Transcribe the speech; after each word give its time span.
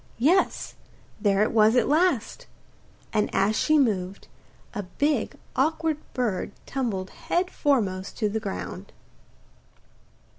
Yes, 0.17 0.73
there 1.21 1.43
it 1.43 1.51
was 1.51 1.75
at 1.75 1.87
last; 1.87 2.47
and 3.13 3.29
as 3.35 3.55
she 3.55 3.77
moved, 3.77 4.27
a 4.73 4.81
big 4.81 5.35
awkward 5.55 5.97
bird 6.15 6.53
tumbled 6.65 7.11
head 7.11 7.51
foremost 7.51 8.23
on 8.23 8.31
the 8.33 8.39
ground. 8.39 8.93